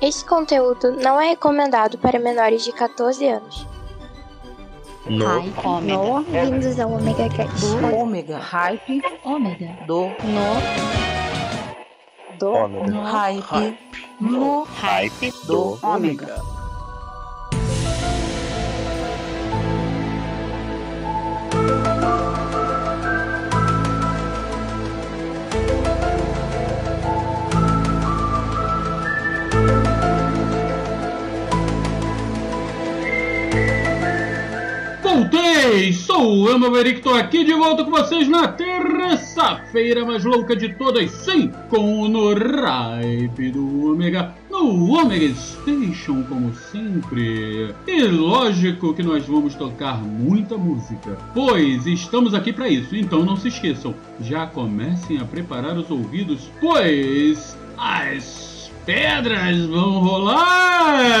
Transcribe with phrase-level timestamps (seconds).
[0.00, 3.66] Esse conteúdo não é recomendado para menores de 14 anos.
[5.06, 5.26] No.
[5.26, 5.82] Hype.
[5.82, 6.24] no é.
[6.24, 7.60] Bem-vindos ao é Omega Cast.
[7.60, 8.38] Do Ômega.
[8.38, 9.02] Hype.
[9.86, 10.04] Do.
[10.06, 10.56] No.
[12.38, 12.50] Do.
[12.50, 13.02] Ômega.
[13.02, 13.78] Hype.
[14.18, 14.62] No.
[14.62, 15.32] Hype.
[15.46, 15.78] Do.
[15.82, 16.49] Ômega.
[35.30, 35.92] Day!
[35.92, 41.08] Sou o Maverick, tô aqui de volta com vocês na terça-feira mais louca de todas,
[41.10, 47.72] sim, com o No do Ômega, no Ômega Station, como sempre.
[47.86, 53.36] E lógico que nós vamos tocar muita música, pois estamos aqui para isso, então não
[53.36, 61.20] se esqueçam, já comecem a preparar os ouvidos, pois as pedras vão rolar!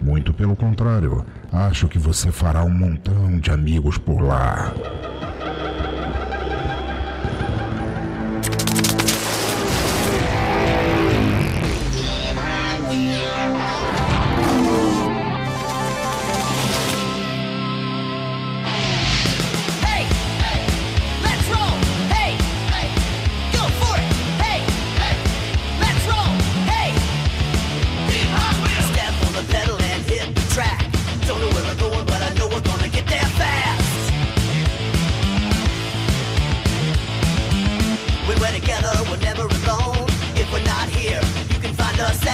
[0.00, 4.72] Muito pelo contrário, acho que você fará um montão de amigos por lá.
[42.00, 42.29] los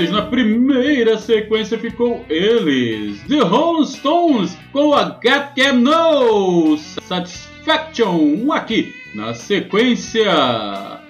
[0.00, 8.50] vocês na primeira sequência ficou eles, The Rolling Stones, com a Got Can No Satisfaction,
[8.50, 10.24] aqui na sequência.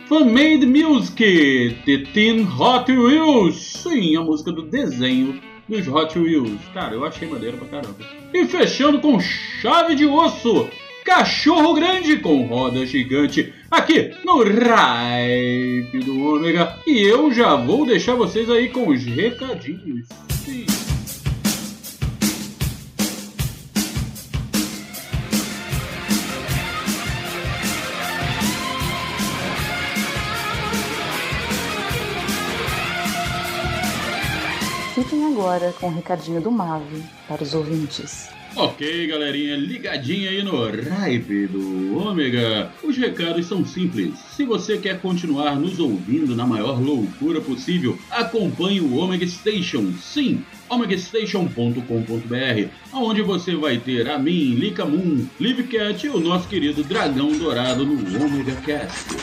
[0.08, 6.60] Fan-Made Music, The Teen Hot Wheels, sim, a música do desenho dos Hot Wheels.
[6.74, 7.98] Cara, eu achei maneiro pra caramba.
[8.34, 10.68] E fechando com chave de osso,
[11.04, 16.76] Cachorro Grande com roda gigante aqui no Ripe do Ômega.
[16.86, 20.08] E eu já vou deixar vocês aí com os recadinhos.
[34.94, 38.39] Fiquem agora com o recadinho do Mave para os ouvintes.
[38.56, 42.70] Ok, galerinha, ligadinha aí no Ripe do Ômega.
[42.82, 44.18] Os recados são simples.
[44.36, 49.92] Se você quer continuar nos ouvindo na maior loucura possível, acompanhe o Omega Station.
[50.00, 56.82] Sim, omegastation.com.br, onde você vai ter a mim, Lika Moon, Livcat e o nosso querido
[56.84, 59.16] Dragão Dourado no Omega Cast.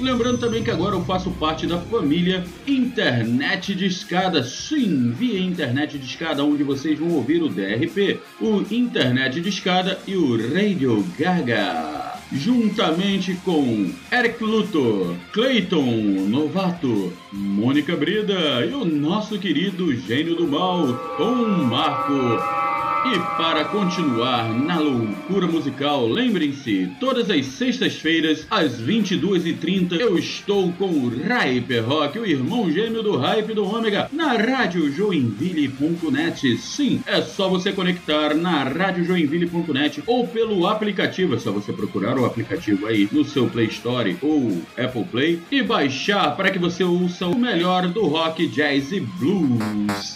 [0.00, 4.44] Lembrando também que agora eu faço parte da família Internet de Escada.
[4.44, 9.98] Sim, via Internet de Escada, onde vocês vão ouvir o DRP, o Internet de Escada
[10.06, 12.17] e o Radio Gaga.
[12.30, 20.92] Juntamente com Eric Luthor, Clayton Novato, Mônica Brida e o nosso querido gênio do mal,
[21.16, 22.68] Tom Marco.
[23.06, 30.90] E para continuar na loucura musical, lembrem-se, todas as sextas-feiras, às 22h30, eu estou com
[30.90, 36.58] o Hyper Rock, o irmão gêmeo do Hype do Ômega, na Rádio Joinville.net.
[36.58, 42.26] Sim, é só você conectar na radiojoinville.net ou pelo aplicativo, é só você procurar o
[42.26, 47.26] aplicativo aí no seu Play Store ou Apple Play e baixar para que você ouça
[47.26, 50.14] o melhor do rock, jazz e blues.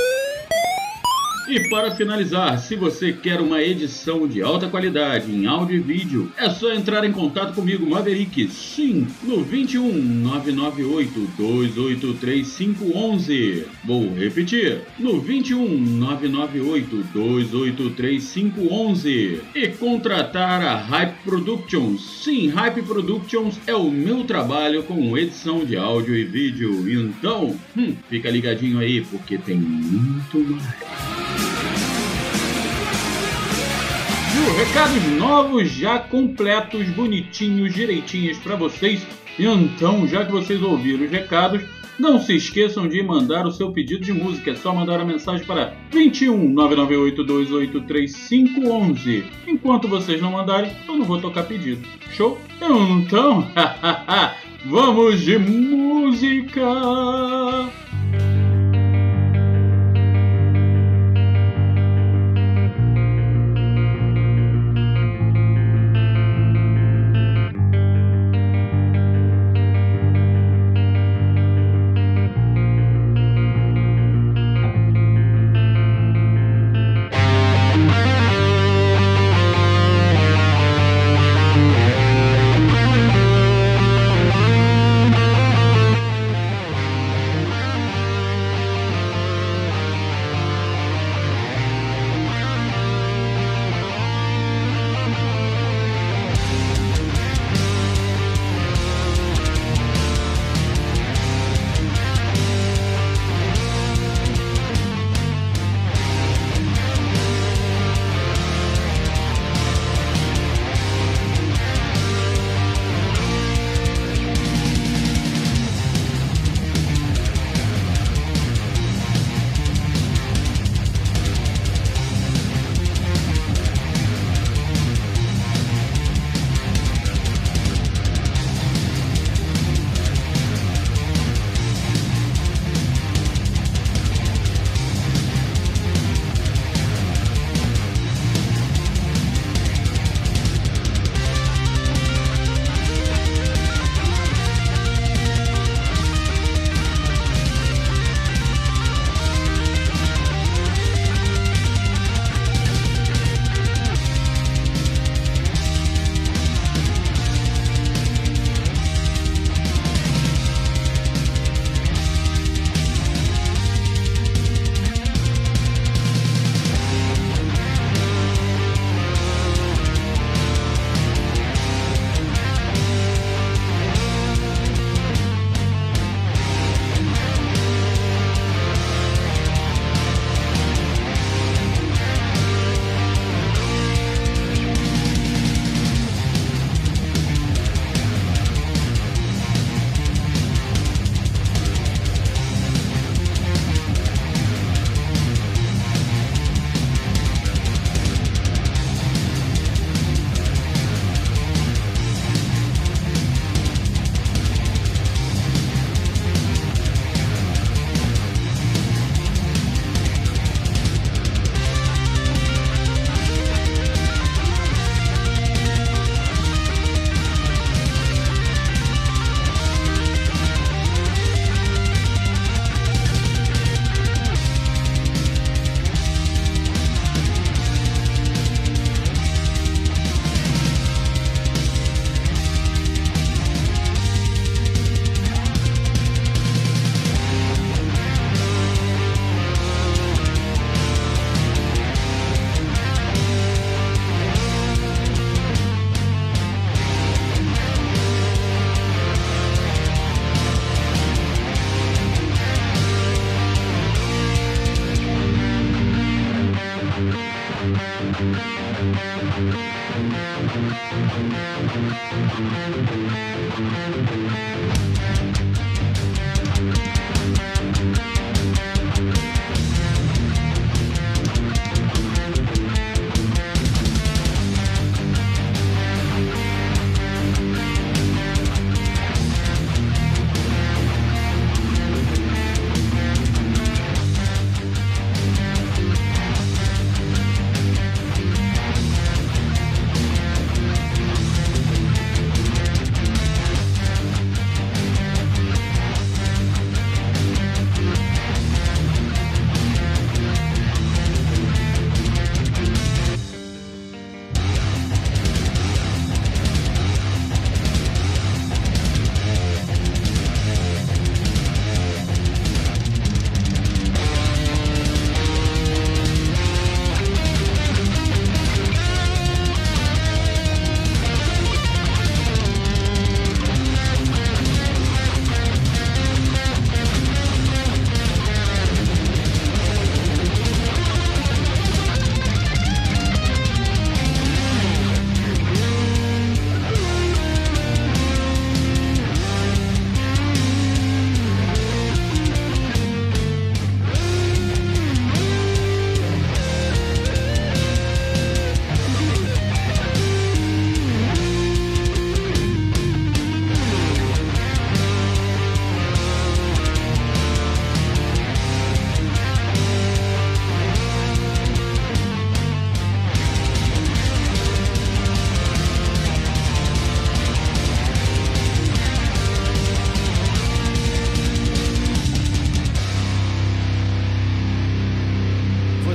[1.48, 6.32] E para finalizar, se você quer uma edição de alta qualidade em áudio e vídeo,
[6.36, 13.66] é só entrar em contato comigo, Maverick, sim, no 21 998 283 511.
[13.84, 19.40] Vou repetir, no 21 998 283 511.
[19.54, 22.22] E contratar a Hype Productions.
[22.22, 26.88] Sim, Hype Productions é o meu trabalho com edição de áudio e vídeo.
[26.88, 31.31] Então, hum, fica ligadinho aí porque tem muito mais.
[34.32, 34.54] Viu?
[34.56, 39.06] Recados novos já completos, bonitinhos, direitinhos para vocês.
[39.38, 41.62] Então, já que vocês ouviram os recados,
[41.98, 44.52] não se esqueçam de mandar o seu pedido de música.
[44.52, 49.24] É só mandar a mensagem para 21 998 283 511.
[49.46, 51.86] Enquanto vocês não mandarem, eu não vou tocar pedido.
[52.12, 52.38] Show?
[52.60, 53.46] Então,
[54.64, 56.62] vamos de música!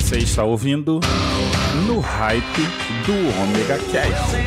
[0.08, 1.02] Você está ouvindo
[1.86, 2.62] no hype
[3.06, 4.38] do Omega Cast.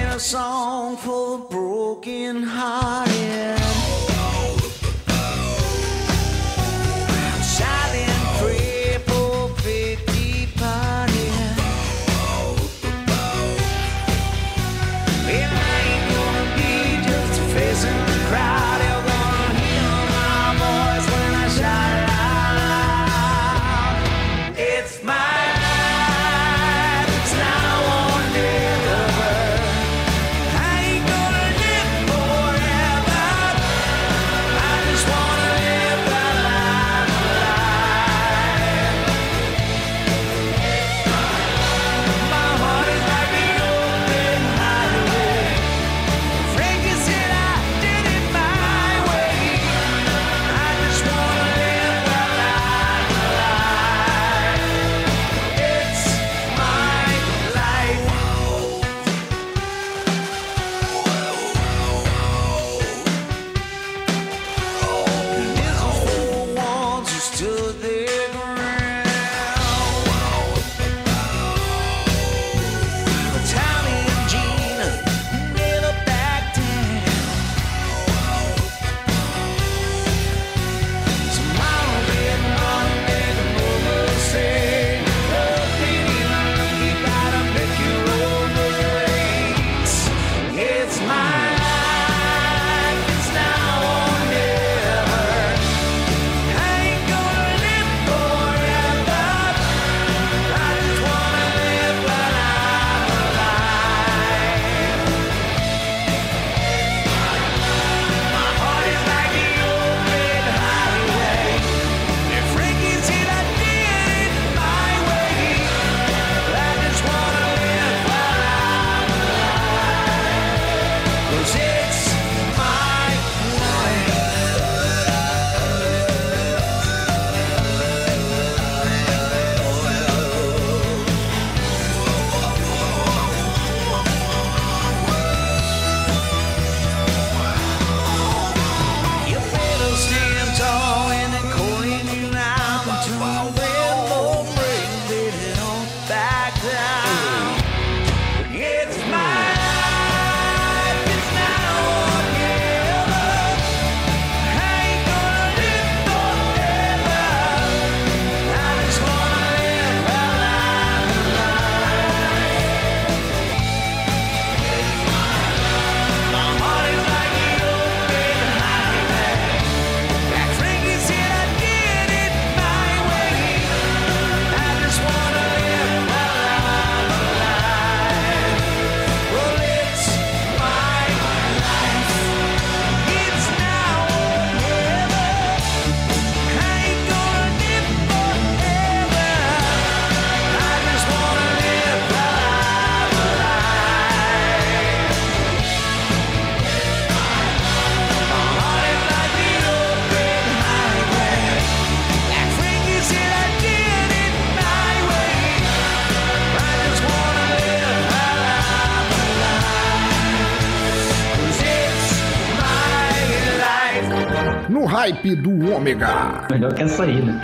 [215.81, 216.47] ômega.
[216.51, 217.41] Melhor que essa aí, né?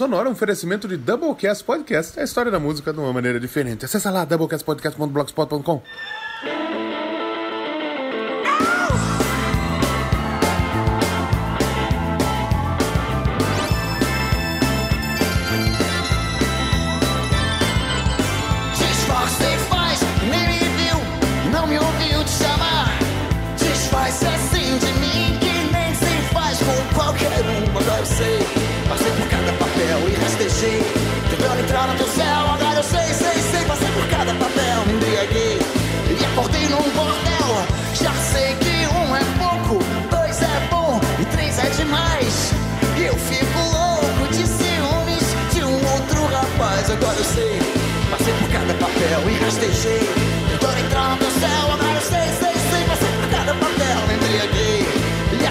[0.00, 3.84] sonora, um oferecimento de Doublecast Podcast, é a história da música de uma maneira diferente.
[3.84, 5.82] Acesse lá doublecastpodcast.blogspot.com.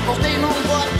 [0.09, 0.98] apostei num bote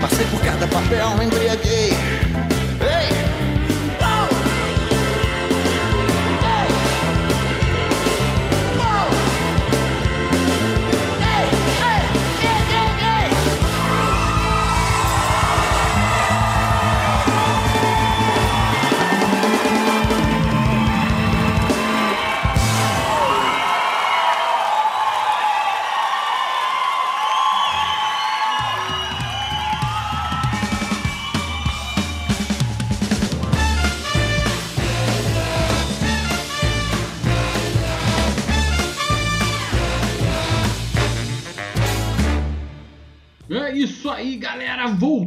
[0.00, 1.99] Passei por cada papel, me embriaguei.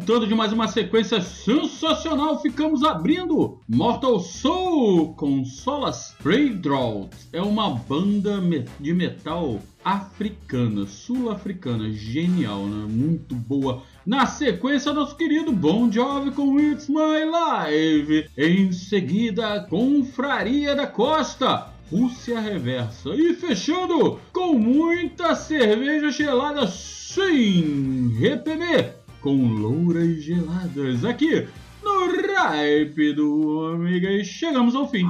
[0.06, 6.13] Voltando de mais uma sequência sensacional, ficamos abrindo Mortal Soul com Solas
[6.60, 7.16] Drought.
[7.32, 8.44] É uma banda
[8.82, 12.86] de metal africana, sul-africana, genial, né?
[12.86, 13.82] Muito boa.
[14.06, 18.30] Na sequência, nosso querido Bon Jovi com It's My Life.
[18.38, 21.72] Em seguida, Confraria da Costa.
[21.89, 23.10] Rússia Reversa.
[23.16, 31.48] E fechando com muita cerveja gelada sem repemer, com louras geladas aqui
[31.82, 35.08] no Ripe do Ômega e chegamos ao fim.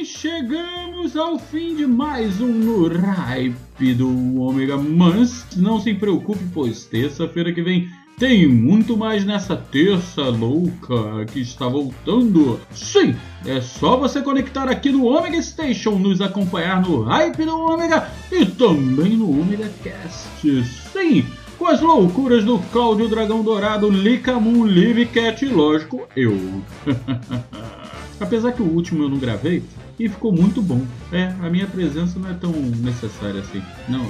[0.00, 6.42] Sim, chegamos ao fim de mais um no Ripe do Ômega, mas não se preocupe,
[6.52, 12.60] pois terça-feira que vem tem muito mais nessa terça louca que está voltando.
[12.72, 13.14] Sim,
[13.46, 18.44] é só você conectar aqui no Omega Station, nos acompanhar no Hype do Omega e
[18.44, 20.64] também no Omega Cast.
[20.92, 21.24] Sim,
[21.56, 26.36] com as loucuras do Cláudio Dragão Dourado, Licamun, Live Cat e, lógico, eu.
[28.20, 29.62] Apesar que o último eu não gravei
[29.96, 30.82] e ficou muito bom.
[31.12, 33.62] É, a minha presença não é tão necessária assim.
[33.88, 34.04] Não,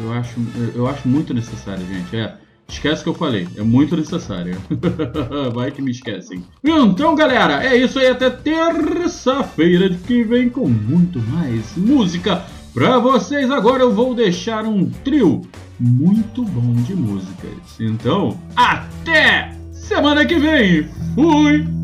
[0.00, 0.34] eu acho,
[0.74, 2.16] eu acho muito necessária, gente.
[2.16, 2.43] É.
[2.68, 4.56] Esquece o que eu falei, é muito necessário.
[5.54, 6.42] Vai que me esquecem.
[6.62, 8.08] Então, galera, é isso aí.
[8.08, 13.50] Até terça-feira que vem com muito mais música pra vocês.
[13.50, 15.42] Agora eu vou deixar um trio
[15.78, 17.80] muito bom de músicas.
[17.80, 20.88] Então, até semana que vem.
[21.14, 21.83] Fui!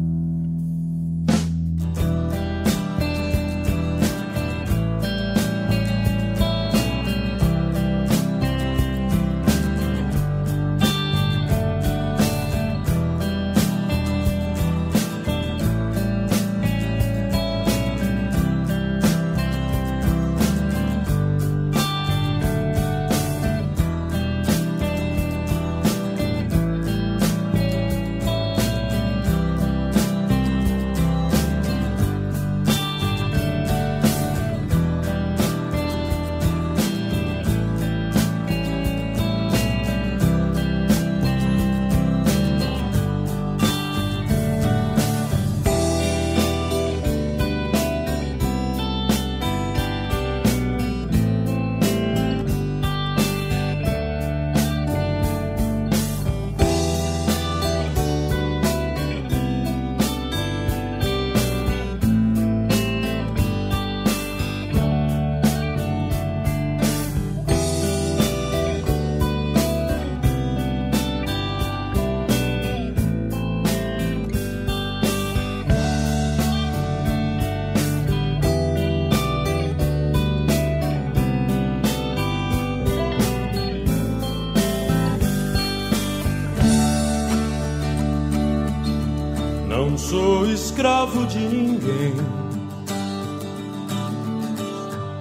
[90.71, 92.15] Escravo de ninguém.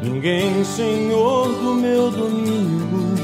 [0.02, 3.16] Ninguém senhor do meu domínio.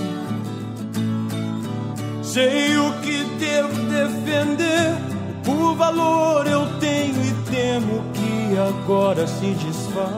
[2.24, 4.98] Sei o que devo defender.
[5.44, 10.16] Por valor eu tenho e temo que agora se desfaz.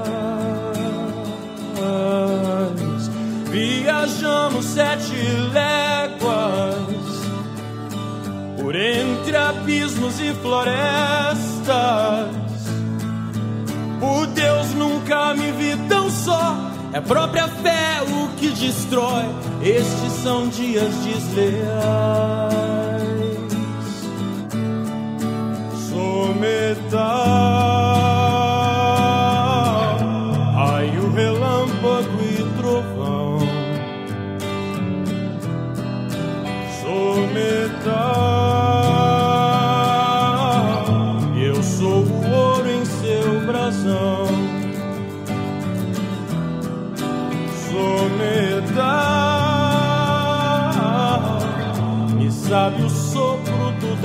[3.52, 5.14] Viajamos sete
[5.52, 6.78] léguas
[8.58, 11.57] por entre abismos e florestas.
[14.00, 16.56] Por Deus, nunca me vi tão só.
[16.94, 19.26] É própria fé o que destrói.
[19.62, 22.48] Estes são dias desleais.
[25.90, 28.17] Sou metal.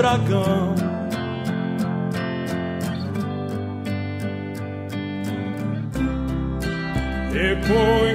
[0.02, 0.74] Dragão.
[7.32, 8.11] Reconheço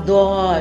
[0.00, 0.59] Adoro.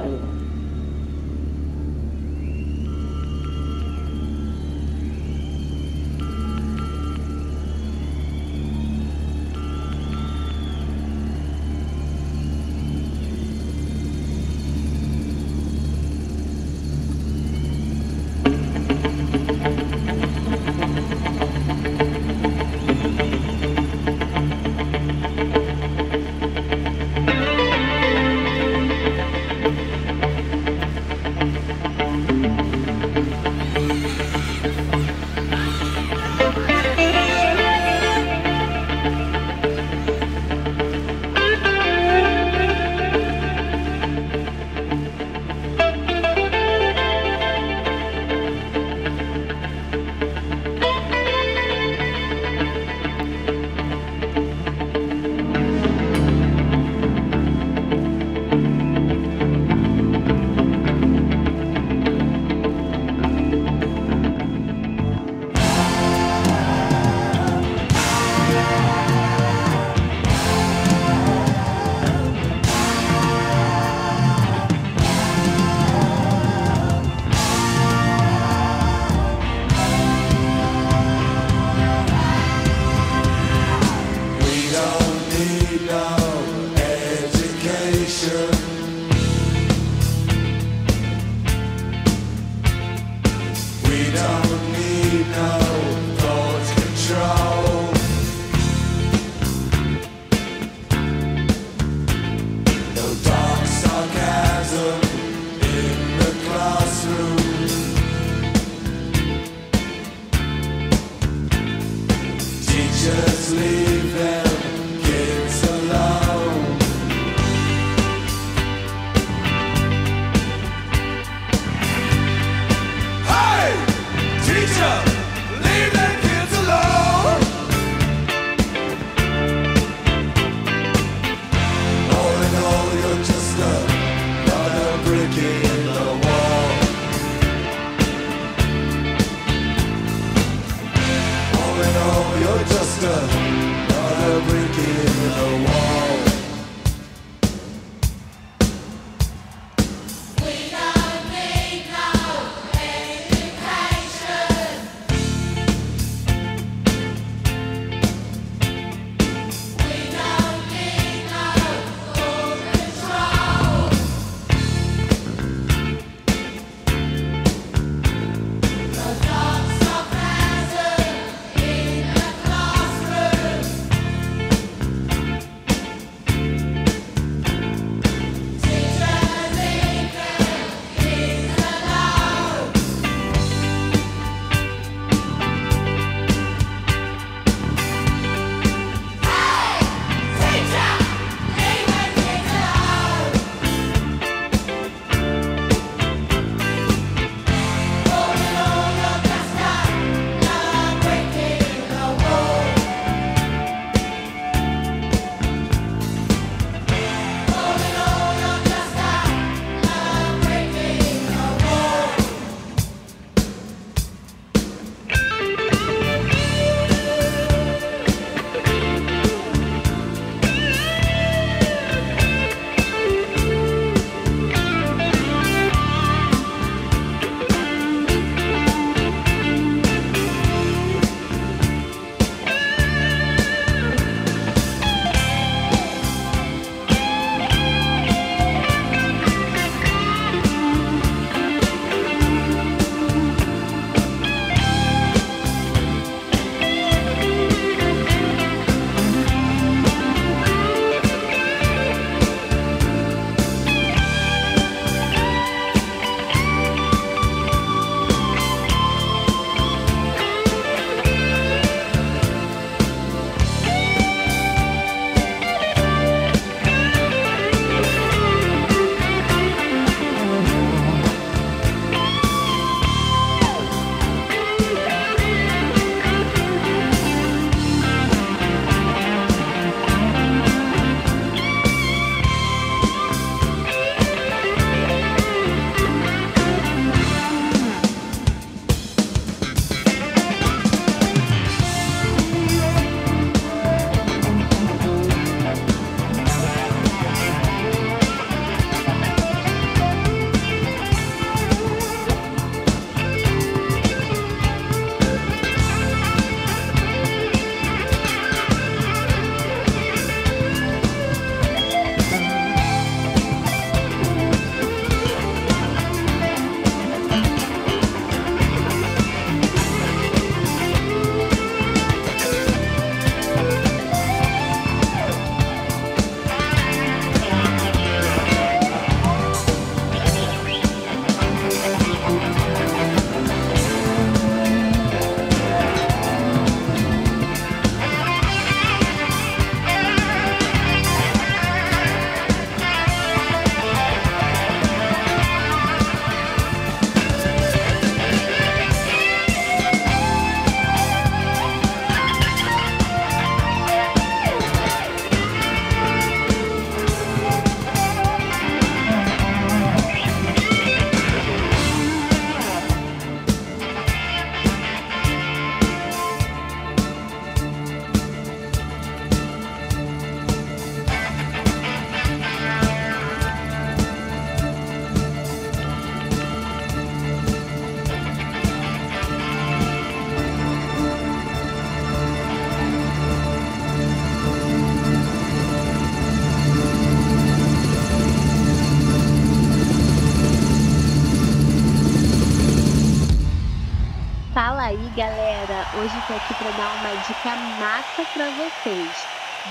[394.99, 395.65] Galera.
[395.75, 398.91] Hoje tô aqui pra dar uma dica massa pra vocês.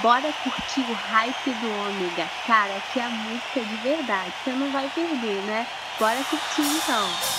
[0.02, 2.28] Bora curtir o hype do Ômega.
[2.46, 4.30] Cara, aqui é a música de verdade.
[4.44, 5.66] Você não vai perder, né?
[5.98, 7.37] Bora curtir então.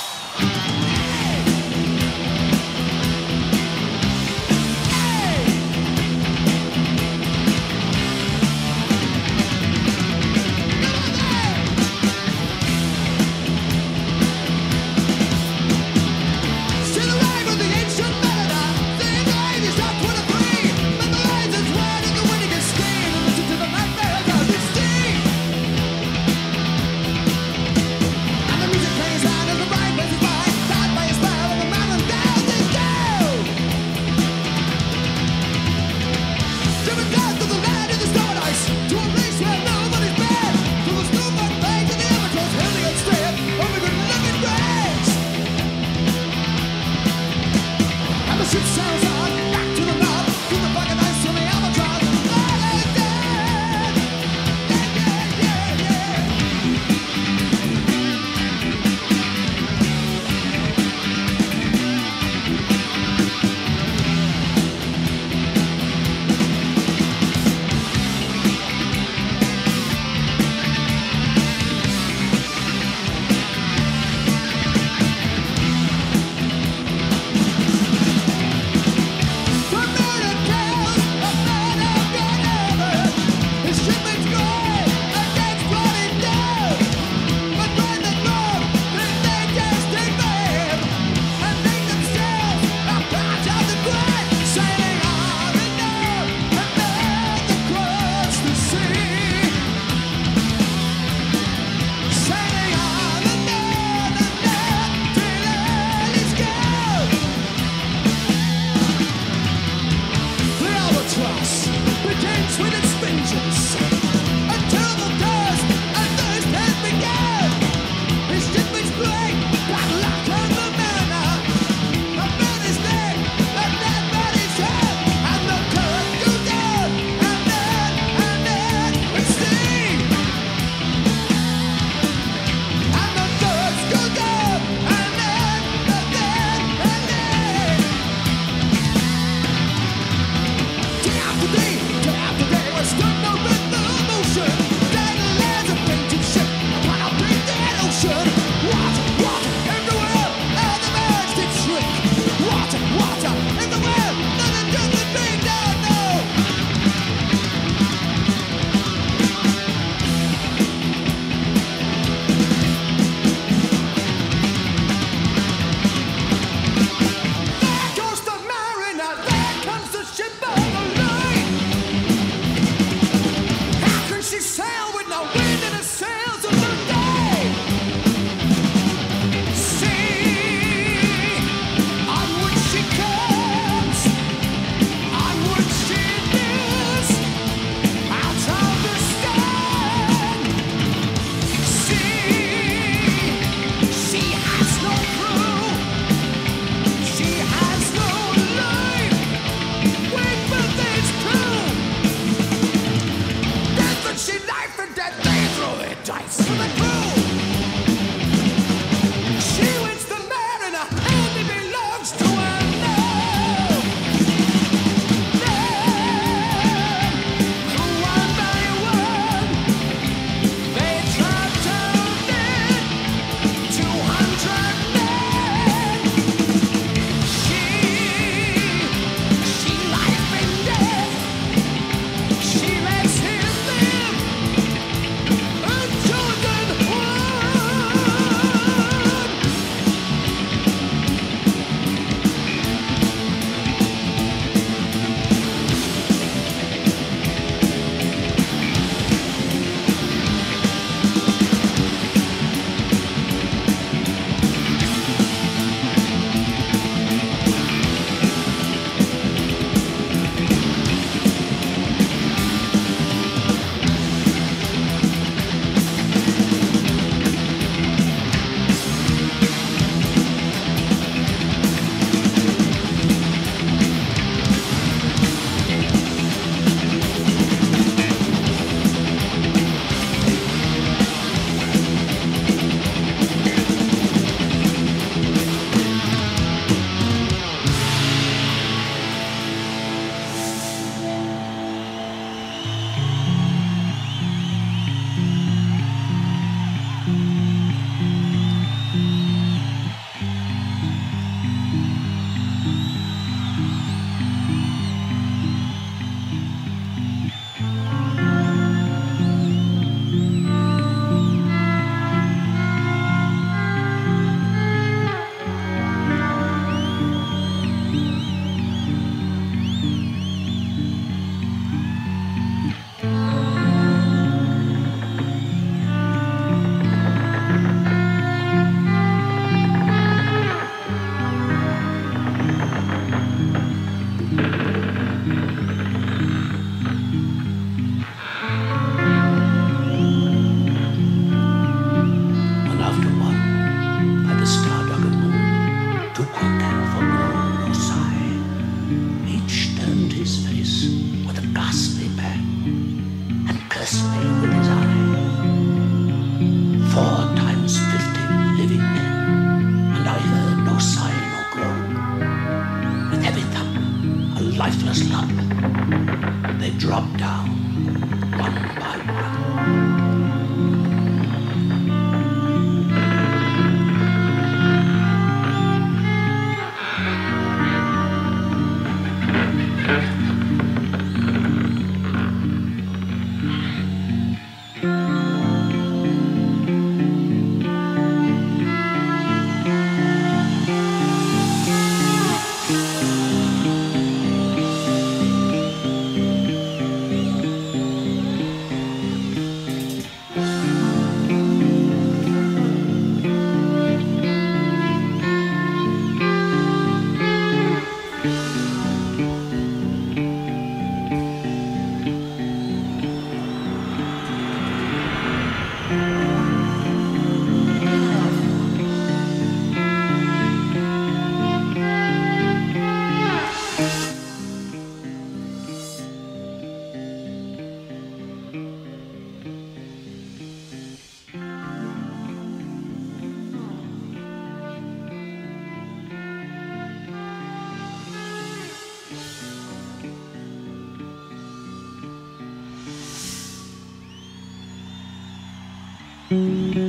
[446.29, 446.88] The